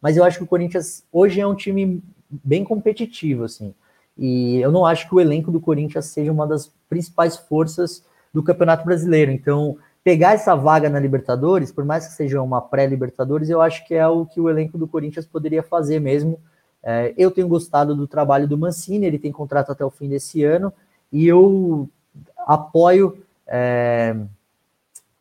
[0.03, 3.73] mas eu acho que o Corinthians hoje é um time bem competitivo, assim.
[4.17, 8.43] E eu não acho que o elenco do Corinthians seja uma das principais forças do
[8.43, 9.31] Campeonato Brasileiro.
[9.31, 13.95] Então, pegar essa vaga na Libertadores, por mais que seja uma pré-Libertadores, eu acho que
[13.95, 16.41] é o que o elenco do Corinthians poderia fazer mesmo.
[16.83, 20.43] É, eu tenho gostado do trabalho do Mancini, ele tem contrato até o fim desse
[20.45, 20.73] ano,
[21.13, 21.89] e eu
[22.47, 24.17] apoio é,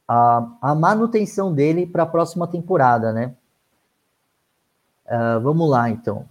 [0.07, 3.33] a, a, manutenção dele para a próxima temporada, né?
[5.05, 6.25] Uh, vamos lá, então.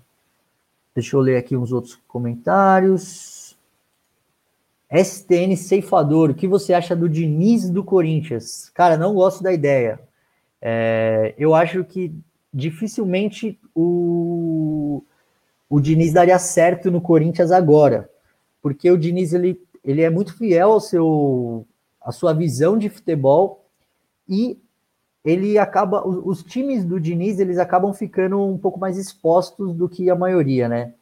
[0.95, 3.46] Deixa eu ler aqui uns outros comentários.
[4.91, 8.71] STN Ceifador, o que você acha do Diniz do Corinthians?
[8.71, 10.01] Cara, não gosto da ideia.
[10.61, 12.13] É, eu acho que
[12.53, 15.03] dificilmente o,
[15.69, 18.09] o Diniz daria certo no Corinthians agora,
[18.63, 21.67] porque o Diniz ele, ele é muito fiel ao seu
[22.01, 23.67] à sua visão de futebol
[24.29, 24.59] e
[25.25, 29.89] ele acaba os, os times do Diniz eles acabam ficando um pouco mais expostos do
[29.89, 30.95] que a maioria, né?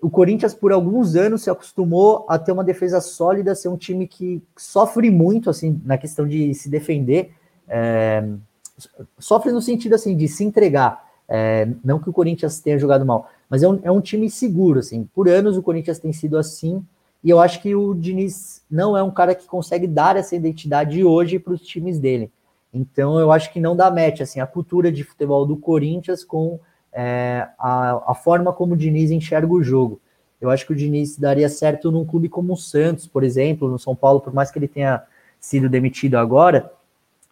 [0.00, 4.06] O Corinthians, por alguns anos, se acostumou a ter uma defesa sólida, ser um time
[4.06, 7.32] que sofre muito, assim, na questão de se defender,
[7.68, 8.24] é,
[9.18, 13.28] sofre no sentido, assim, de se entregar, é, não que o Corinthians tenha jogado mal,
[13.50, 16.84] mas é um, é um time seguro, assim, por anos o Corinthians tem sido assim,
[17.22, 21.02] e eu acho que o Diniz não é um cara que consegue dar essa identidade
[21.02, 22.30] hoje para os times dele,
[22.72, 26.60] então eu acho que não dá match, assim, a cultura de futebol do Corinthians com
[27.00, 30.00] é, a, a forma como o Diniz enxerga o jogo.
[30.40, 33.78] Eu acho que o Diniz daria certo num clube como o Santos, por exemplo, no
[33.78, 35.04] São Paulo, por mais que ele tenha
[35.38, 36.72] sido demitido agora,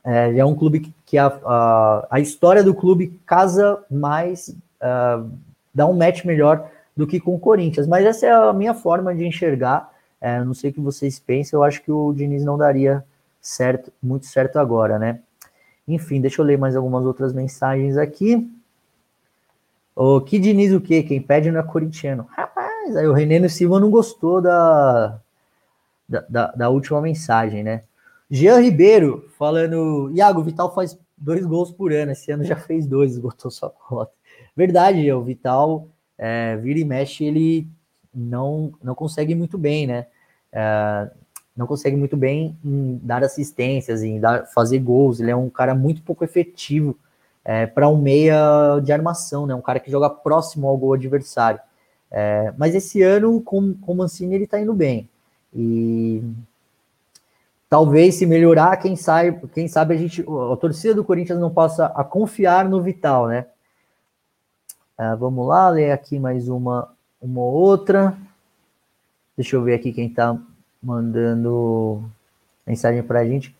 [0.04, 5.28] é, é um clube que, que a, a, a, história do clube casa mais, uh,
[5.74, 7.88] dá um match melhor do que com o Corinthians.
[7.88, 9.92] Mas essa é a minha forma de enxergar.
[10.20, 13.04] É, não sei o que vocês pensam, eu acho que o Diniz não daria
[13.40, 15.18] certo, muito certo agora, né?
[15.88, 18.48] Enfim, deixa eu ler mais algumas outras mensagens aqui.
[19.96, 21.02] O que Diniz o quê?
[21.02, 22.26] Quem pede não é corintiano.
[22.28, 25.18] Rapaz, aí o René Silva não gostou da,
[26.06, 27.82] da, da, da, última mensagem, né?
[28.30, 33.12] Jean Ribeiro falando, Iago, Vital faz dois gols por ano, esse ano já fez dois,
[33.12, 34.12] esgotou sua cota.
[34.54, 37.66] Verdade, o Vital é, vira e mexe, ele
[38.14, 40.06] não, não consegue muito bem, né?
[40.52, 41.10] É,
[41.56, 45.74] não consegue muito bem em dar assistências, em dar, fazer gols, ele é um cara
[45.74, 46.98] muito pouco efetivo
[47.48, 49.54] é, para um meia de armação, né?
[49.54, 51.60] Um cara que joga próximo ao gol adversário.
[52.10, 55.08] É, mas esse ano, com, com o Mancini, ele está indo bem.
[55.54, 56.24] E
[57.70, 61.86] talvez se melhorar, quem sabe, quem sabe a gente, a torcida do Corinthians não possa
[61.86, 63.46] a confiar no Vital, né?
[64.98, 68.18] É, vamos lá, ler aqui mais uma, uma outra.
[69.36, 70.36] Deixa eu ver aqui quem está
[70.82, 72.02] mandando
[72.66, 73.54] mensagem para a gente.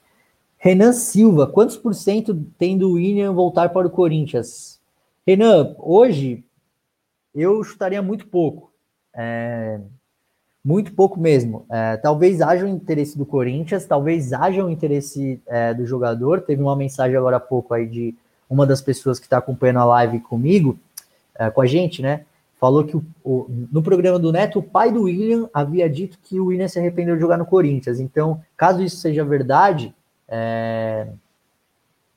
[0.59, 4.81] Renan Silva, quantos por cento tem do William voltar para o Corinthians?
[5.27, 6.45] Renan, hoje
[7.35, 8.73] eu chutaria muito pouco.
[9.15, 9.79] É,
[10.65, 11.65] muito pouco mesmo.
[11.71, 16.41] É, talvez haja um interesse do Corinthians, talvez haja um interesse é, do jogador.
[16.41, 18.15] Teve uma mensagem agora há pouco aí de
[18.49, 20.79] uma das pessoas que está acompanhando a live comigo,
[21.39, 22.25] é, com a gente, né?
[22.59, 26.41] Falou que o, o, no programa do Neto, o pai do William havia dito que
[26.41, 28.01] o William se arrependeu de jogar no Corinthians.
[28.01, 29.95] Então, caso isso seja verdade,
[30.29, 31.09] é...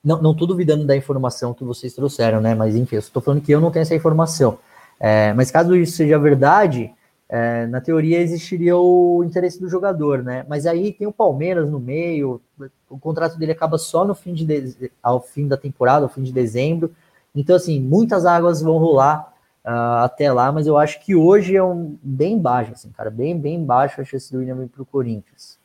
[0.04, 2.56] Não, não tô duvidando da informação que vocês trouxeram, né?
[2.56, 4.58] Mas enfim, eu estou falando que eu não tenho essa informação.
[5.00, 6.94] É, mas caso isso seja verdade,
[7.30, 10.46] é, na teoria existiria o interesse do jogador, né?
[10.50, 12.42] Mas aí tem o Palmeiras no meio,
[12.90, 16.24] o contrato dele acaba só no fim de, de ao fim da temporada, ao fim
[16.24, 16.92] de dezembro.
[17.36, 19.32] Então, assim, muitas águas vão rolar
[19.64, 23.40] uh, até lá, mas eu acho que hoje é um bem baixo, assim, cara, bem,
[23.40, 25.59] bem baixo a chance do William vir para o Corinthians.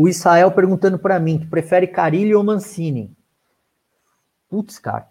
[0.00, 3.14] O Israel perguntando para mim que prefere Carilli ou Mancini.
[4.48, 5.06] Putz, cara.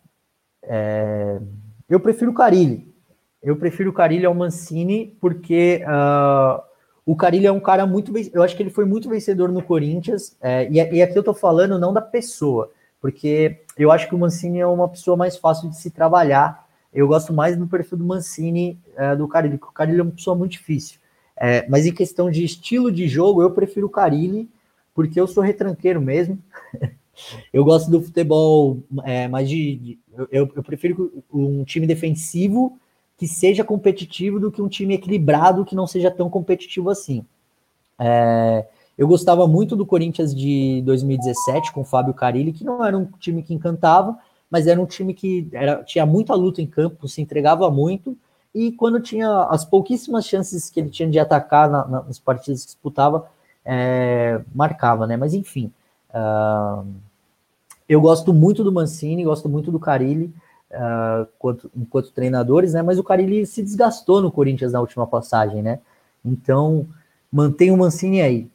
[0.63, 1.39] É...
[1.87, 2.91] Eu prefiro Carilli.
[3.39, 6.59] Eu prefiro Carilli ao Mancini porque uh,
[7.05, 8.11] o Carilli é um cara muito.
[8.33, 10.35] Eu acho que ele foi muito vencedor no Corinthians.
[10.41, 14.17] É, e, e aqui eu tô falando não da pessoa, porque eu acho que o
[14.17, 16.67] Mancini é uma pessoa mais fácil de se trabalhar.
[16.91, 20.13] Eu gosto mais do perfil do Mancini é, do Carilli, porque o Carilli é uma
[20.13, 20.99] pessoa muito difícil.
[21.37, 24.49] É, mas em questão de estilo de jogo, eu prefiro o Carilli
[24.99, 26.37] porque eu sou retranqueiro mesmo.
[27.53, 29.77] eu gosto do futebol é, mais de.
[29.77, 32.77] de eu, eu, prefiro um time defensivo
[33.17, 37.23] que seja competitivo do que um time equilibrado que não seja tão competitivo assim.
[37.97, 38.65] É,
[38.97, 43.05] eu gostava muito do Corinthians de 2017 com o Fábio Carilli, que não era um
[43.05, 44.19] time que encantava,
[44.51, 48.17] mas era um time que era, tinha muita luta em campo, se entregava muito,
[48.53, 52.63] e quando tinha as pouquíssimas chances que ele tinha de atacar na, na, nas partidas
[52.63, 53.29] que disputava,
[53.71, 55.15] é, marcava, né?
[55.15, 55.71] Mas enfim,
[56.09, 56.83] uh,
[57.87, 60.33] Eu gosto muito do Mancini, gosto muito do Carilli,
[60.71, 62.81] uh, enquanto, enquanto treinadores, né?
[62.81, 65.79] Mas o Carilli se desgastou no Corinthians na última passagem, né?
[66.25, 66.87] Então,
[67.31, 68.49] mantém o Mancini aí.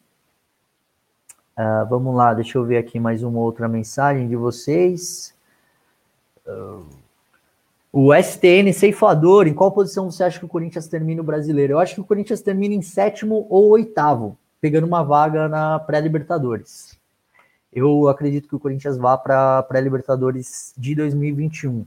[1.56, 5.32] Uh, vamos lá, deixa eu ver aqui mais uma outra mensagem de vocês.
[7.92, 11.74] O STN ceifador, em qual posição você acha que o Corinthians termina o brasileiro?
[11.74, 16.98] Eu acho que o Corinthians termina em sétimo ou oitavo, pegando uma vaga na pré-Libertadores.
[17.70, 21.84] Eu acredito que o Corinthians vá para a pré-Libertadores de 2021.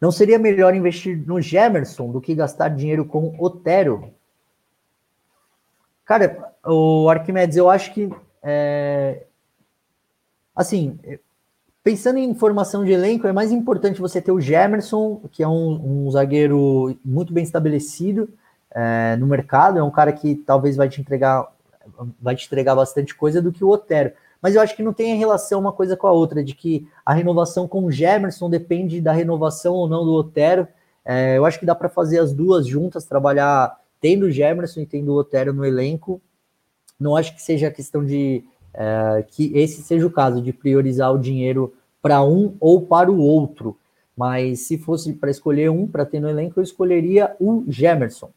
[0.00, 4.12] Não seria melhor investir no Gemerson do que gastar dinheiro com Otero?
[6.04, 8.10] Cara, o Arquimedes, eu acho que.
[8.42, 9.26] É,
[10.56, 10.98] assim,
[11.84, 16.06] pensando em formação de elenco, é mais importante você ter o Gemerson, que é um,
[16.08, 18.28] um zagueiro muito bem estabelecido
[18.74, 21.52] é, no mercado, é um cara que talvez vai te entregar
[22.20, 25.16] vai te entregar bastante coisa do que o Otero mas eu acho que não tem
[25.16, 29.12] relação uma coisa com a outra, de que a renovação com o Gemerson depende da
[29.12, 30.66] renovação ou não do Otero.
[31.04, 34.86] É, eu acho que dá para fazer as duas juntas, trabalhar tendo o Gemerson e
[34.86, 36.20] tendo o Otero no elenco.
[36.98, 41.18] Não acho que seja questão de é, que esse seja o caso, de priorizar o
[41.18, 43.76] dinheiro para um ou para o outro.
[44.16, 48.30] Mas se fosse para escolher um para ter no elenco, eu escolheria o Gemerson.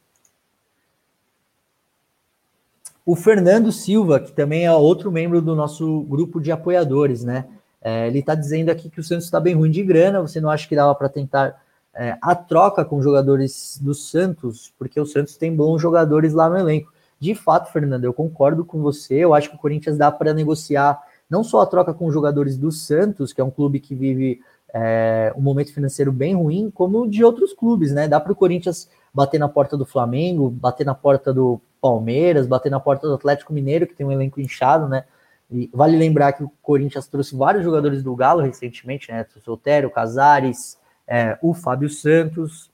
[3.12, 7.44] O Fernando Silva, que também é outro membro do nosso grupo de apoiadores, né?
[7.82, 10.22] É, ele está dizendo aqui que o Santos está bem ruim de grana.
[10.22, 11.62] Você não acha que dava para tentar
[11.94, 14.74] é, a troca com jogadores do Santos?
[14.80, 16.94] Porque o Santos tem bons jogadores lá no elenco.
[17.20, 19.16] De fato, Fernando, eu concordo com você.
[19.16, 20.98] Eu acho que o Corinthians dá para negociar
[21.30, 24.40] não só a troca com jogadores do Santos, que é um clube que vive
[24.74, 28.08] é, um momento financeiro bem ruim, como de outros clubes, né?
[28.08, 32.70] Dá para o Corinthians bater na porta do Flamengo, bater na porta do Palmeiras, bater
[32.70, 35.04] na porta do Atlético Mineiro, que tem um elenco inchado, né?
[35.50, 39.26] E vale lembrar que o Corinthians trouxe vários jogadores do Galo recentemente, né?
[39.86, 42.72] O Casares, é, o Fábio Santos,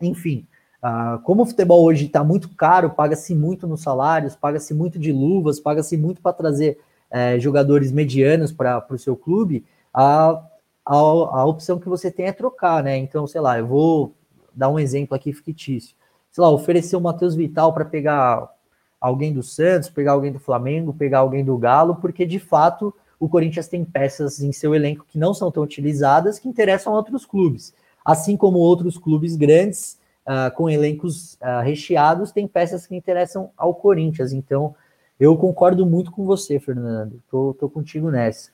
[0.00, 0.46] enfim.
[0.82, 5.10] Uh, como o futebol hoje está muito caro, paga-se muito nos salários, paga-se muito de
[5.10, 6.78] luvas, paga-se muito para trazer
[7.10, 10.42] é, jogadores medianos para o seu clube, a,
[10.84, 12.96] a, a opção que você tem é trocar, né?
[12.96, 14.14] Então, sei lá, eu vou
[14.54, 15.96] dar um exemplo aqui fictício
[16.34, 18.52] sei lá, oferecer o Matheus Vital para pegar
[19.00, 23.28] alguém do Santos, pegar alguém do Flamengo, pegar alguém do Galo, porque de fato o
[23.28, 27.24] Corinthians tem peças em seu elenco que não são tão utilizadas que interessam a outros
[27.24, 27.72] clubes.
[28.04, 33.72] Assim como outros clubes grandes, uh, com elencos uh, recheados, têm peças que interessam ao
[33.72, 34.32] Corinthians.
[34.32, 34.74] Então,
[35.20, 37.22] eu concordo muito com você, Fernando.
[37.30, 38.50] Tô, tô contigo nessa.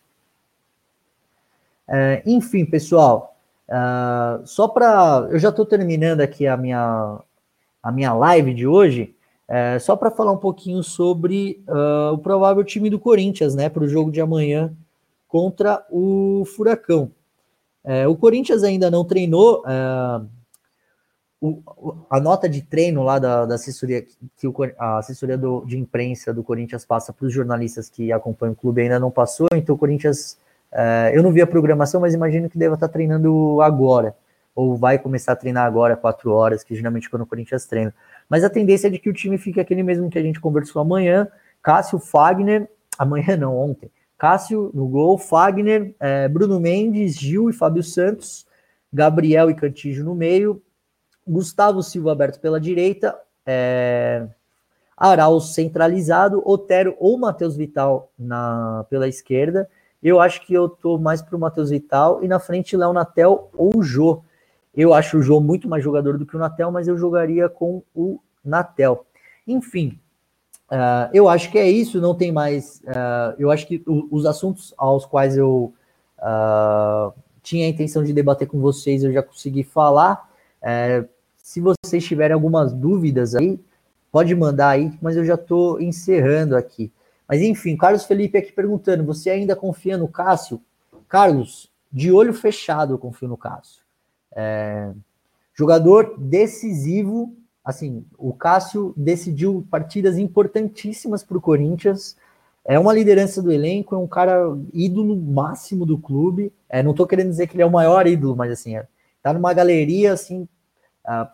[1.90, 3.36] Uh, enfim, pessoal,
[3.68, 5.26] uh, só para.
[5.30, 7.18] Eu já estou terminando aqui a minha,
[7.82, 9.12] a minha live de hoje,
[9.52, 13.82] é, só para falar um pouquinho sobre uh, o provável time do Corinthians, né, para
[13.82, 14.72] o jogo de amanhã
[15.26, 17.10] contra o Furacão.
[17.82, 19.64] É, o Corinthians ainda não treinou.
[19.66, 20.20] É,
[21.40, 21.62] o,
[22.08, 26.32] a nota de treino lá da, da assessoria, que o, a assessoria do, de imprensa
[26.32, 29.78] do Corinthians passa para os jornalistas que acompanham o clube ainda não passou, então o
[29.78, 30.38] Corinthians.
[30.72, 34.14] É, eu não vi a programação, mas imagino que deva estar treinando agora
[34.54, 37.94] ou vai começar a treinar agora quatro horas, que geralmente quando o Corinthians treina.
[38.28, 40.82] Mas a tendência é de que o time fique aquele mesmo que a gente conversou
[40.82, 41.28] amanhã,
[41.62, 47.82] Cássio, Fagner, amanhã não, ontem, Cássio no gol, Fagner, é, Bruno Mendes, Gil e Fábio
[47.82, 48.46] Santos,
[48.92, 50.60] Gabriel e Cantígio no meio,
[51.26, 53.16] Gustavo Silva aberto pela direita,
[54.96, 59.68] Arauz centralizado, Otero ou Matheus Vital na, pela esquerda.
[60.02, 63.82] Eu acho que eu tô mais pro Matheus Vital e na frente Léo Natel ou
[63.82, 64.22] Jô.
[64.74, 67.82] Eu acho o João muito mais jogador do que o Natel, mas eu jogaria com
[67.94, 69.04] o Natel.
[69.46, 69.98] Enfim,
[70.70, 72.80] uh, eu acho que é isso, não tem mais.
[72.86, 75.74] Uh, eu acho que o, os assuntos aos quais eu
[76.18, 80.30] uh, tinha a intenção de debater com vocês, eu já consegui falar.
[81.36, 83.60] se vocês tiverem algumas dúvidas aí,
[84.10, 86.90] pode mandar aí, mas eu já estou encerrando aqui.
[87.30, 90.60] Mas enfim, Carlos Felipe aqui perguntando: você ainda confia no Cássio?
[91.08, 93.84] Carlos, de olho fechado eu confio no Cássio.
[94.34, 94.90] É,
[95.54, 97.32] jogador decisivo,
[97.64, 102.16] assim, o Cássio decidiu partidas importantíssimas para o Corinthians.
[102.64, 104.42] É uma liderança do elenco, é um cara
[104.72, 106.52] ídolo máximo do clube.
[106.68, 108.88] É, não estou querendo dizer que ele é o maior ídolo, mas assim, é,
[109.22, 110.48] tá numa galeria assim,
[111.06, 111.28] uh,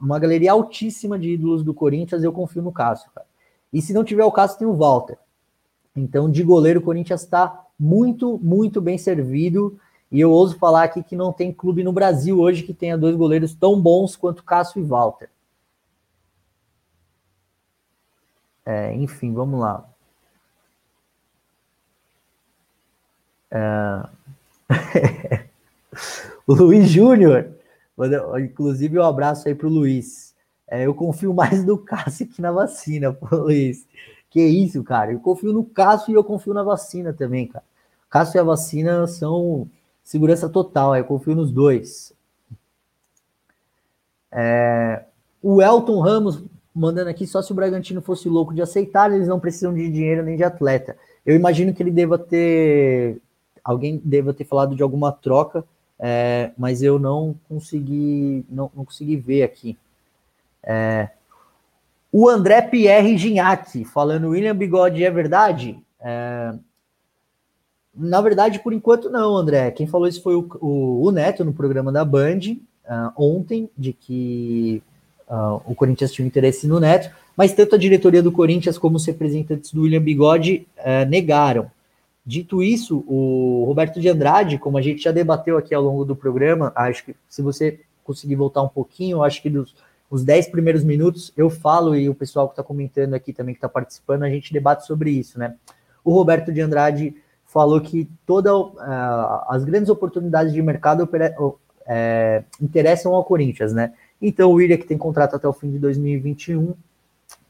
[0.00, 2.24] numa galeria altíssima de ídolos do Corinthians.
[2.24, 3.31] Eu confio no Cássio, cara.
[3.72, 5.18] E se não tiver o Cássio, tem o Walter.
[5.96, 9.78] Então, de goleiro, o Corinthians está muito, muito bem servido.
[10.10, 13.16] E eu ouso falar aqui que não tem clube no Brasil hoje que tenha dois
[13.16, 15.30] goleiros tão bons quanto Cássio e Walter.
[18.64, 19.88] É, enfim, vamos lá.
[23.50, 24.02] É...
[26.46, 27.52] o Luiz Júnior,
[28.42, 30.31] inclusive um abraço aí para o Luiz.
[30.68, 33.86] É, eu confio mais no Cássio que na vacina, pô, Luiz.
[34.30, 35.12] Que isso, cara.
[35.12, 37.64] Eu confio no Cássio e eu confio na vacina também, cara.
[38.08, 39.68] Cássio e a vacina são
[40.02, 42.12] segurança total, eu confio nos dois.
[44.30, 45.04] É,
[45.42, 46.42] o Elton Ramos
[46.74, 50.22] mandando aqui, só se o Bragantino fosse louco de aceitar, eles não precisam de dinheiro
[50.22, 50.96] nem de atleta.
[51.24, 53.20] Eu imagino que ele deva ter.
[53.62, 55.64] Alguém deva ter falado de alguma troca,
[55.98, 59.78] é, mas eu não consegui, não, não consegui ver aqui.
[60.64, 61.08] É,
[62.10, 65.82] o André Pierre Gignac falando William Bigode é verdade?
[66.00, 66.52] É,
[67.94, 69.70] na verdade, por enquanto não, André.
[69.70, 72.40] Quem falou isso foi o, o, o Neto no programa da Band
[72.84, 74.82] uh, ontem, de que
[75.28, 79.06] uh, o Corinthians tinha interesse no Neto, mas tanto a diretoria do Corinthians como os
[79.06, 81.70] representantes do William Bigode uh, negaram.
[82.24, 86.14] Dito isso, o Roberto de Andrade, como a gente já debateu aqui ao longo do
[86.14, 89.74] programa, acho que se você conseguir voltar um pouquinho, acho que dos
[90.12, 93.58] os 10 primeiros minutos eu falo e o pessoal que está comentando aqui também, que
[93.58, 95.54] está participando, a gente debate sobre isso, né?
[96.04, 98.74] O Roberto de Andrade falou que todas uh,
[99.48, 101.58] as grandes oportunidades de mercado uh,
[102.60, 103.94] interessam ao Corinthians, né?
[104.20, 106.74] Então o William, que tem contrato até o fim de 2021,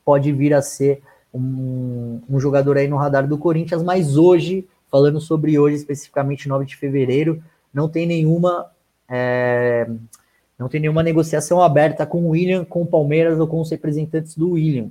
[0.05, 1.03] pode vir a ser
[1.35, 6.65] um, um, jogador aí no radar do Corinthians, mas hoje, falando sobre hoje, especificamente 9
[6.65, 7.43] de fevereiro,
[7.75, 8.71] não tem nenhuma.
[9.09, 9.91] É,
[10.63, 14.37] não tem nenhuma negociação aberta com o William, com o Palmeiras ou com os representantes
[14.37, 14.91] do William.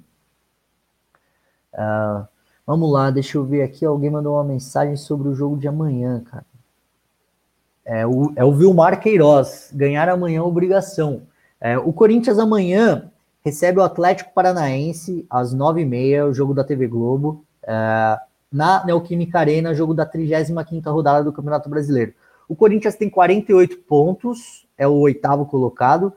[1.73, 2.27] Uh,
[2.67, 3.85] vamos lá, deixa eu ver aqui.
[3.85, 6.45] Alguém mandou uma mensagem sobre o jogo de amanhã, cara.
[7.85, 9.71] É o, é o Vilmar Queiroz.
[9.73, 11.21] Ganhar amanhã é obrigação.
[11.59, 13.09] É, o Corinthians amanhã
[13.43, 18.19] recebe o Atlético Paranaense às 9h30, o jogo da TV Globo, é,
[18.51, 22.13] na Neoquímica Arena, jogo da 35 rodada do Campeonato Brasileiro.
[22.47, 26.11] O Corinthians tem 48 pontos, é o oitavo colocado,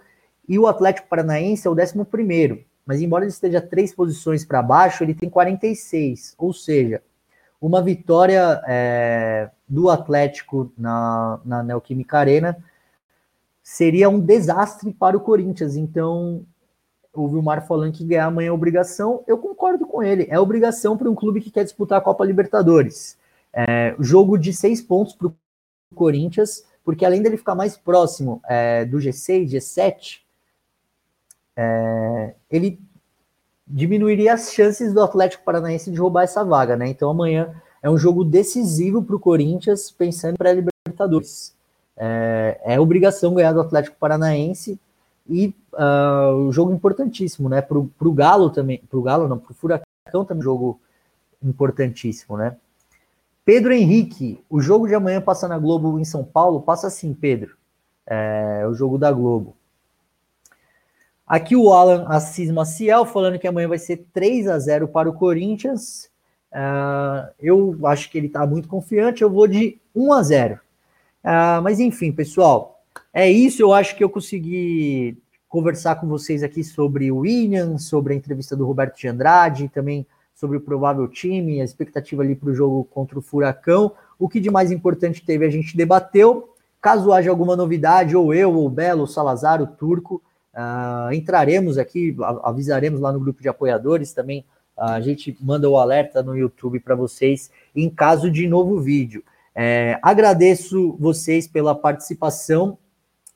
[0.49, 2.65] e o Atlético Paranaense é o décimo primeiro.
[2.87, 6.35] Mas embora ele esteja três posições para baixo, ele tem 46.
[6.39, 7.03] Ou seja,
[7.61, 12.57] uma vitória é, do Atlético na, na Neoquímica Arena
[13.63, 15.77] seria um desastre para o Corinthians.
[15.77, 16.43] Então,
[17.13, 20.27] o Vilmar falando que ganhar amanhã é obrigação, eu concordo com ele.
[20.31, 23.19] É obrigação para um clube que quer disputar a Copa Libertadores.
[23.53, 25.35] É, jogo de seis pontos para o
[25.95, 30.21] Corinthians, porque além dele ficar mais próximo é, do G6, G7,
[31.57, 32.79] é, ele
[33.67, 36.89] diminuiria as chances do Atlético Paranaense de roubar essa vaga, né?
[36.89, 41.55] Então amanhã é um jogo decisivo para o Corinthians, pensando para a Libertadores.
[41.97, 44.79] É, é, obrigação ganhar do Atlético Paranaense
[45.29, 47.63] e uh, um jogo importantíssimo, né?
[47.63, 50.81] Para o Galo também, para o Galo não, para o Furacão também um jogo
[51.43, 52.57] importantíssimo, né?
[53.45, 56.63] Pedro Henrique, o jogo de amanhã passa na Globo em São Paulo?
[56.63, 57.57] Passa sim, Pedro.
[58.07, 59.57] É o jogo da Globo.
[61.27, 65.15] Aqui o Alan Assis Maciel falando que amanhã vai ser 3 a 0 para o
[65.15, 66.11] Corinthians.
[66.53, 70.55] Uh, eu acho que ele está muito confiante, eu vou de 1 a 0.
[70.55, 70.59] Uh,
[71.29, 72.83] é, mas enfim, pessoal,
[73.13, 73.61] é isso.
[73.63, 75.19] Eu acho que eu consegui
[75.49, 80.07] conversar com vocês aqui sobre o William, sobre a entrevista do Roberto de Andrade, também
[80.45, 83.93] sobre o provável time, a expectativa ali para o jogo contra o Furacão.
[84.19, 86.51] O que de mais importante teve, a gente debateu.
[86.83, 90.21] Caso haja alguma novidade, ou eu, ou o Belo, o Salazar, o Turco,
[90.53, 94.45] uh, entraremos aqui, avisaremos lá no grupo de apoiadores também.
[94.77, 99.25] Uh, a gente manda o alerta no YouTube para vocês em caso de novo vídeo.
[99.55, 102.77] É, agradeço vocês pela participação.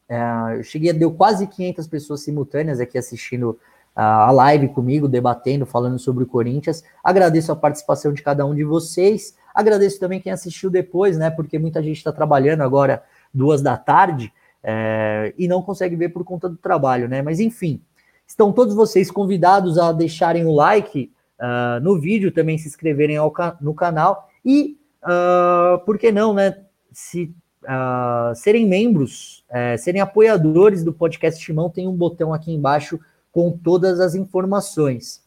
[0.06, 3.58] É, eu cheguei deu quase 500 pessoas simultâneas aqui assistindo
[4.00, 6.84] a live comigo, debatendo, falando sobre o Corinthians.
[7.02, 9.34] Agradeço a participação de cada um de vocês.
[9.52, 11.30] Agradeço também quem assistiu depois, né?
[11.30, 13.02] Porque muita gente está trabalhando agora
[13.34, 14.32] duas da tarde
[14.62, 17.22] é, e não consegue ver por conta do trabalho, né?
[17.22, 17.80] Mas enfim,
[18.24, 23.32] estão todos vocês convidados a deixarem o like uh, no vídeo, também se inscreverem ao,
[23.60, 26.56] no canal e, uh, por que não, né?
[26.92, 27.34] Se
[27.64, 33.00] uh, serem membros, é, serem apoiadores do podcast Timão, tem um botão aqui embaixo
[33.32, 35.22] com todas as informações.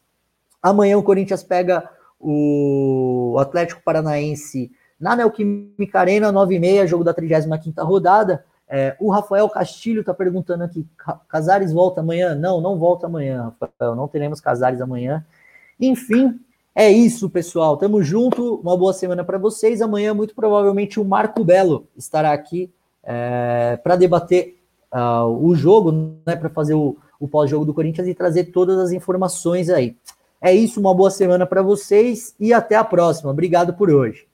[0.61, 1.89] Amanhã o Corinthians pega
[2.19, 8.45] o Atlético Paranaense na Neoquímica Arena, 9h30, jogo da 35ª rodada.
[8.69, 10.87] É, o Rafael Castilho está perguntando aqui,
[11.27, 12.35] Casares volta amanhã?
[12.35, 15.25] Não, não volta amanhã, Rafael, não teremos Casares amanhã.
[15.79, 16.39] Enfim,
[16.73, 17.75] é isso, pessoal.
[17.75, 19.81] Tamo junto, uma boa semana para vocês.
[19.81, 22.71] Amanhã, muito provavelmente, o Marco Belo estará aqui
[23.03, 24.60] é, para debater
[24.93, 25.91] uh, o jogo,
[26.25, 29.95] né, para fazer o, o pós-jogo do Corinthians e trazer todas as informações aí.
[30.41, 33.29] É isso, uma boa semana para vocês e até a próxima.
[33.31, 34.30] Obrigado por hoje.